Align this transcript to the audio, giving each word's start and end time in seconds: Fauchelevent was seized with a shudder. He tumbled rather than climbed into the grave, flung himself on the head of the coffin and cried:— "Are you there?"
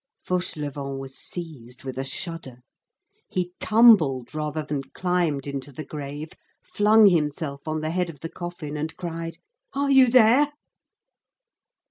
Fauchelevent 0.27 0.97
was 0.99 1.15
seized 1.15 1.83
with 1.83 1.95
a 1.95 2.03
shudder. 2.03 2.63
He 3.29 3.51
tumbled 3.59 4.33
rather 4.33 4.63
than 4.63 4.81
climbed 4.95 5.45
into 5.45 5.71
the 5.71 5.83
grave, 5.85 6.31
flung 6.63 7.05
himself 7.05 7.67
on 7.67 7.81
the 7.81 7.91
head 7.91 8.09
of 8.09 8.21
the 8.21 8.29
coffin 8.29 8.77
and 8.77 8.97
cried:— 8.97 9.37
"Are 9.73 9.91
you 9.91 10.07
there?" 10.07 10.53